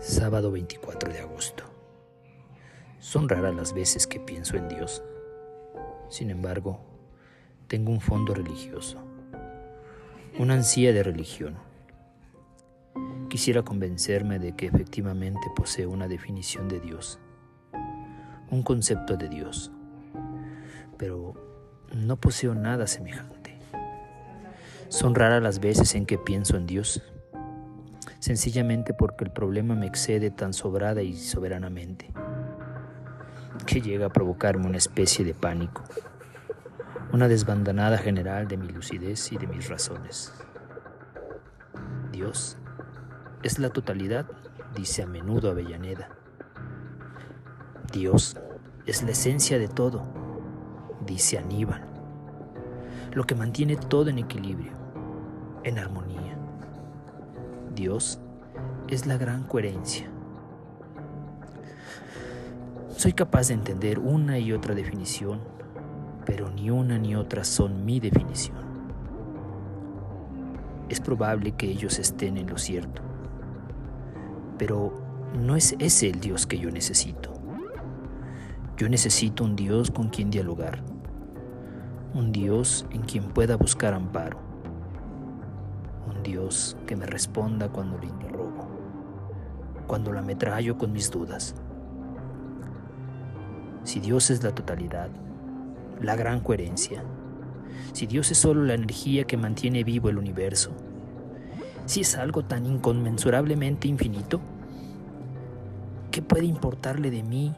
[0.00, 1.64] Sábado 24 de agosto.
[2.98, 5.02] Son raras las veces que pienso en Dios.
[6.10, 6.80] Sin embargo,
[7.66, 8.98] tengo un fondo religioso,
[10.38, 11.56] una ansía de religión.
[13.30, 17.18] Quisiera convencerme de que efectivamente posee una definición de Dios,
[18.50, 19.72] un concepto de Dios,
[20.98, 21.34] pero
[21.94, 23.58] no poseo nada semejante.
[24.88, 27.02] Son raras las veces en que pienso en Dios
[28.26, 32.12] sencillamente porque el problema me excede tan sobrada y soberanamente
[33.66, 35.84] que llega a provocarme una especie de pánico,
[37.12, 40.32] una desbandanada general de mi lucidez y de mis razones.
[42.10, 42.58] Dios
[43.44, 44.26] es la totalidad,
[44.74, 46.08] dice a menudo Avellaneda.
[47.92, 48.36] Dios
[48.86, 50.02] es la esencia de todo,
[51.06, 51.86] dice Aníbal,
[53.12, 54.72] lo que mantiene todo en equilibrio,
[55.62, 56.36] en armonía.
[57.76, 58.18] Dios
[58.88, 60.06] es la gran coherencia.
[62.96, 65.40] Soy capaz de entender una y otra definición,
[66.24, 68.56] pero ni una ni otra son mi definición.
[70.88, 73.02] Es probable que ellos estén en lo cierto,
[74.56, 74.92] pero
[75.34, 77.32] no es ese el Dios que yo necesito.
[78.76, 80.82] Yo necesito un Dios con quien dialogar,
[82.14, 84.46] un Dios en quien pueda buscar amparo
[86.26, 88.55] Dios que me responda cuando le interrogo,
[89.86, 91.54] cuando la ametrallo con mis dudas.
[93.84, 95.08] Si Dios es la totalidad,
[96.00, 97.04] la gran coherencia,
[97.92, 100.72] si Dios es solo la energía que mantiene vivo el universo,
[101.86, 104.40] si es algo tan inconmensurablemente infinito,
[106.10, 107.54] ¿qué puede importarle de mí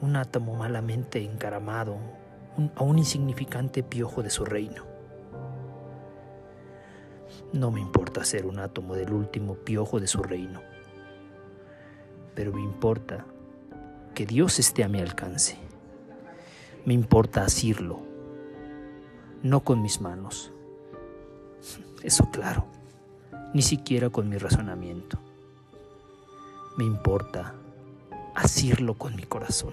[0.00, 1.96] un átomo malamente encaramado
[2.74, 4.84] a un insignificante piojo de su reino?
[7.52, 10.60] No me importa ser un átomo del último piojo de su reino,
[12.34, 13.24] pero me importa
[14.14, 15.56] que Dios esté a mi alcance.
[16.84, 18.00] Me importa asirlo,
[19.42, 20.52] no con mis manos.
[22.02, 22.66] Eso claro,
[23.54, 25.18] ni siquiera con mi razonamiento.
[26.76, 27.54] Me importa
[28.34, 29.72] asirlo con mi corazón.